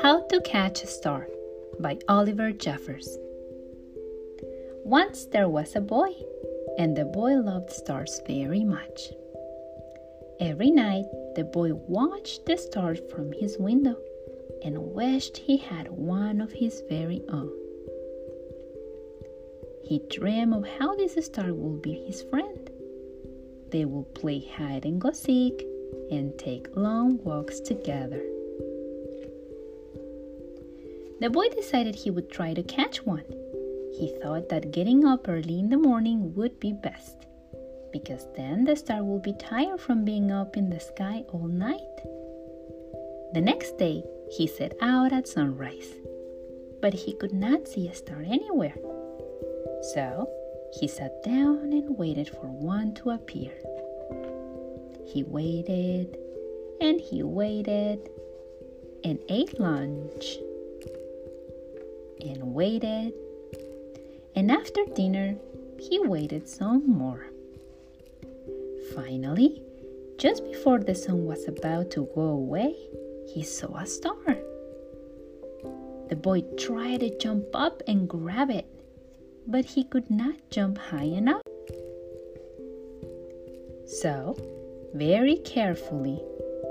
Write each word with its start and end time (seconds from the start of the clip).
How 0.00 0.22
to 0.28 0.40
Catch 0.42 0.84
a 0.84 0.86
Star 0.86 1.26
by 1.80 1.98
Oliver 2.08 2.52
Jeffers. 2.52 3.18
Once 4.84 5.24
there 5.26 5.48
was 5.48 5.74
a 5.74 5.80
boy, 5.80 6.10
and 6.78 6.96
the 6.96 7.04
boy 7.04 7.34
loved 7.34 7.72
stars 7.72 8.20
very 8.24 8.62
much. 8.64 9.10
Every 10.38 10.70
night, 10.70 11.06
the 11.34 11.42
boy 11.42 11.74
watched 11.74 12.46
the 12.46 12.56
stars 12.56 13.00
from 13.10 13.32
his 13.32 13.58
window 13.58 13.96
and 14.62 14.94
wished 14.94 15.36
he 15.36 15.56
had 15.56 15.88
one 15.90 16.40
of 16.40 16.52
his 16.52 16.80
very 16.88 17.22
own. 17.28 17.50
He 19.82 20.00
dreamed 20.10 20.54
of 20.54 20.66
how 20.78 20.94
this 20.94 21.16
star 21.26 21.52
would 21.52 21.82
be 21.82 21.94
his 22.06 22.22
friend. 22.22 22.70
They 23.70 23.84
would 23.84 24.14
play 24.14 24.38
hide 24.56 24.84
and 24.84 25.00
go 25.00 25.10
seek 25.10 25.66
and 26.10 26.38
take 26.38 26.76
long 26.76 27.18
walks 27.24 27.58
together. 27.58 28.22
The 31.20 31.30
boy 31.30 31.48
decided 31.48 31.96
he 31.96 32.10
would 32.10 32.30
try 32.30 32.54
to 32.54 32.62
catch 32.62 33.04
one. 33.04 33.24
He 33.92 34.14
thought 34.22 34.48
that 34.50 34.70
getting 34.70 35.04
up 35.04 35.28
early 35.28 35.58
in 35.58 35.68
the 35.68 35.76
morning 35.76 36.32
would 36.36 36.60
be 36.60 36.72
best, 36.72 37.26
because 37.92 38.26
then 38.36 38.64
the 38.64 38.76
star 38.76 39.02
would 39.02 39.22
be 39.22 39.32
tired 39.32 39.80
from 39.80 40.04
being 40.04 40.30
up 40.30 40.56
in 40.56 40.70
the 40.70 40.78
sky 40.78 41.24
all 41.32 41.48
night. 41.48 41.96
The 43.32 43.40
next 43.40 43.76
day, 43.78 44.04
he 44.30 44.46
set 44.46 44.74
out 44.80 45.12
at 45.12 45.26
sunrise, 45.26 45.92
but 46.80 46.94
he 46.94 47.14
could 47.14 47.32
not 47.32 47.66
see 47.66 47.88
a 47.88 47.94
star 47.94 48.22
anywhere. 48.24 48.76
So 49.92 50.30
he 50.78 50.86
sat 50.86 51.22
down 51.24 51.72
and 51.72 51.98
waited 51.98 52.28
for 52.28 52.46
one 52.46 52.94
to 52.94 53.10
appear. 53.10 53.52
He 55.04 55.24
waited 55.24 56.16
and 56.80 57.00
he 57.00 57.24
waited 57.24 58.08
and 59.02 59.18
ate 59.28 59.58
lunch 59.58 60.38
and 62.20 62.54
waited. 62.54 63.12
And 64.34 64.50
after 64.50 64.84
dinner, 64.94 65.36
he 65.78 65.98
waited 66.00 66.48
some 66.48 66.88
more. 66.88 67.26
Finally, 68.94 69.62
just 70.18 70.44
before 70.44 70.78
the 70.78 70.94
sun 70.94 71.24
was 71.24 71.46
about 71.46 71.90
to 71.92 72.08
go 72.14 72.22
away, 72.22 72.74
he 73.32 73.42
saw 73.42 73.76
a 73.76 73.86
star. 73.86 74.38
The 76.08 76.16
boy 76.16 76.42
tried 76.58 77.00
to 77.00 77.16
jump 77.18 77.46
up 77.54 77.82
and 77.86 78.08
grab 78.08 78.50
it, 78.50 78.66
but 79.46 79.64
he 79.64 79.84
could 79.84 80.10
not 80.10 80.34
jump 80.50 80.78
high 80.78 81.04
enough. 81.04 81.42
So, 83.86 84.36
very 84.94 85.36
carefully, 85.36 86.20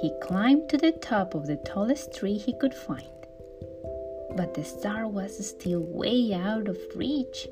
he 0.00 0.12
climbed 0.22 0.68
to 0.70 0.78
the 0.78 0.92
top 0.92 1.34
of 1.34 1.46
the 1.46 1.56
tallest 1.56 2.14
tree 2.14 2.38
he 2.38 2.54
could 2.58 2.74
find 2.74 3.19
but 4.36 4.54
the 4.54 4.64
star 4.64 5.06
was 5.06 5.46
still 5.46 5.80
way 5.80 6.32
out 6.32 6.68
of 6.68 6.78
reach. 6.94 7.48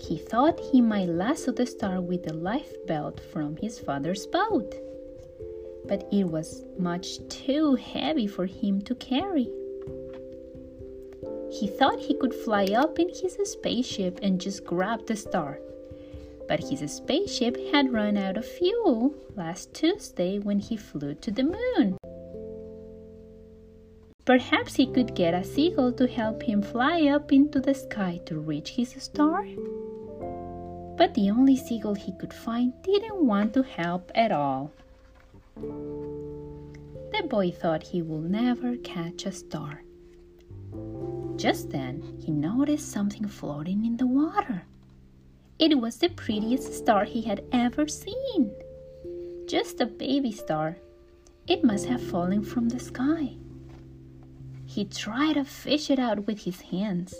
He 0.00 0.16
thought 0.16 0.60
he 0.72 0.80
might 0.80 1.08
lasso 1.08 1.52
the 1.52 1.66
star 1.66 2.00
with 2.00 2.24
the 2.24 2.32
life 2.32 2.74
belt 2.86 3.20
from 3.32 3.56
his 3.56 3.78
father's 3.78 4.26
boat, 4.26 4.74
but 5.86 6.08
it 6.12 6.24
was 6.24 6.64
much 6.78 7.18
too 7.28 7.74
heavy 7.74 8.26
for 8.26 8.46
him 8.46 8.80
to 8.82 8.94
carry. 8.94 9.50
He 11.50 11.66
thought 11.66 11.98
he 11.98 12.14
could 12.14 12.34
fly 12.34 12.66
up 12.66 12.98
in 12.98 13.08
his 13.08 13.36
spaceship 13.44 14.20
and 14.22 14.40
just 14.40 14.64
grab 14.64 15.06
the 15.06 15.16
star, 15.16 15.58
but 16.46 16.60
his 16.60 16.80
spaceship 16.92 17.56
had 17.72 17.92
run 17.92 18.16
out 18.16 18.36
of 18.36 18.46
fuel 18.46 19.14
last 19.34 19.74
Tuesday 19.74 20.38
when 20.38 20.58
he 20.58 20.76
flew 20.76 21.14
to 21.14 21.30
the 21.30 21.44
moon. 21.44 21.96
Perhaps 24.28 24.74
he 24.74 24.84
could 24.86 25.14
get 25.14 25.32
a 25.32 25.42
seagull 25.42 25.90
to 25.92 26.06
help 26.06 26.42
him 26.42 26.60
fly 26.60 27.08
up 27.08 27.32
into 27.32 27.60
the 27.60 27.72
sky 27.72 28.20
to 28.26 28.38
reach 28.38 28.68
his 28.68 28.90
star. 29.02 29.46
But 30.98 31.14
the 31.14 31.30
only 31.30 31.56
seagull 31.56 31.94
he 31.94 32.12
could 32.12 32.34
find 32.34 32.74
didn't 32.82 33.24
want 33.24 33.54
to 33.54 33.62
help 33.62 34.12
at 34.14 34.30
all. 34.30 34.70
The 35.56 37.22
boy 37.26 37.52
thought 37.52 37.82
he 37.82 38.02
would 38.02 38.30
never 38.30 38.76
catch 38.76 39.24
a 39.24 39.32
star. 39.32 39.82
Just 41.36 41.70
then, 41.70 42.02
he 42.18 42.30
noticed 42.30 42.92
something 42.92 43.26
floating 43.26 43.86
in 43.86 43.96
the 43.96 44.06
water. 44.06 44.64
It 45.58 45.80
was 45.80 45.96
the 45.96 46.10
prettiest 46.10 46.74
star 46.74 47.06
he 47.06 47.22
had 47.22 47.44
ever 47.50 47.88
seen. 47.88 48.52
Just 49.46 49.80
a 49.80 49.86
baby 49.86 50.32
star. 50.32 50.76
It 51.46 51.64
must 51.64 51.86
have 51.86 52.02
fallen 52.02 52.42
from 52.42 52.68
the 52.68 52.78
sky. 52.78 53.38
He 54.68 54.84
tried 54.84 55.34
to 55.34 55.44
fish 55.44 55.90
it 55.90 55.98
out 55.98 56.26
with 56.26 56.40
his 56.40 56.60
hands, 56.60 57.14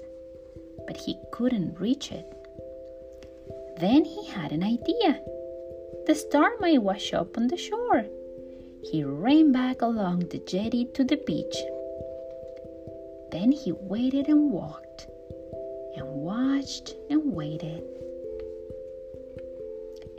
but 0.87 0.99
he 0.99 1.17
couldn't 1.33 1.81
reach 1.81 2.13
it. 2.13 2.27
Then 3.81 4.05
he 4.05 4.27
had 4.27 4.53
an 4.53 4.63
idea. 4.63 5.23
The 6.07 6.15
star 6.15 6.51
might 6.61 6.83
wash 6.83 7.15
up 7.15 7.39
on 7.39 7.49
the 7.49 7.57
shore. 7.57 8.05
He 8.83 9.03
ran 9.03 9.51
back 9.51 9.81
along 9.81 10.29
the 10.29 10.41
jetty 10.41 10.85
to 10.95 11.05
the 11.05 11.17
beach. 11.17 11.57
Then 13.33 13.51
he 13.51 13.73
waited 13.73 14.29
and 14.29 14.51
walked, 14.51 15.07
and 15.97 16.07
watched 16.07 16.95
and 17.09 17.33
waited. 17.33 17.83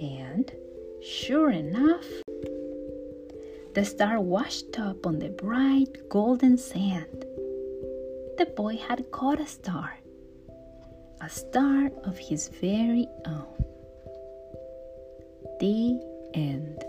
And 0.01 0.51
sure 1.01 1.51
enough, 1.51 2.05
the 3.73 3.85
star 3.85 4.19
washed 4.19 4.79
up 4.79 5.05
on 5.05 5.19
the 5.19 5.29
bright 5.29 6.09
golden 6.09 6.57
sand 6.57 7.25
the 8.39 8.45
boy 8.45 8.77
had 8.77 9.11
caught 9.11 9.41
a 9.41 9.45
star, 9.45 9.97
a 11.19 11.29
star 11.29 11.91
of 12.05 12.17
his 12.17 12.47
very 12.47 13.05
own. 13.25 13.65
The 15.59 15.99
end. 16.33 16.81